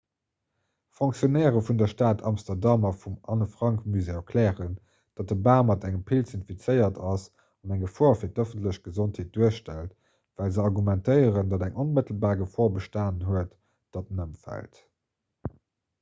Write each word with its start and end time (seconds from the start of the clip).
fonctionnairë 0.99 1.59
vun 1.65 1.77
der 1.79 1.89
stad 1.89 2.21
amsterdam 2.29 2.85
a 2.89 2.91
vum 3.01 3.17
anne-frank-musée 3.33 4.13
erklären 4.21 4.71
datt 5.19 5.27
de 5.31 5.35
bam 5.49 5.67
mat 5.71 5.85
engem 5.89 6.01
pilz 6.13 6.33
infizéiert 6.37 6.97
ass 7.11 7.27
an 7.63 7.75
eng 7.75 7.83
gefor 7.87 8.17
fir 8.23 8.31
d'ëffentlech 8.39 8.79
gesondheet 8.87 9.29
duerstellt 9.37 9.93
well 10.39 10.53
se 10.57 10.65
argumentéieren 10.67 11.51
datt 11.53 11.67
eng 11.67 11.79
onmëttelbar 11.85 12.39
gefor 12.45 12.73
bestanen 12.79 13.29
huet 13.29 13.53
datt 13.99 14.09
en 14.17 14.25
ëmfält 14.27 14.81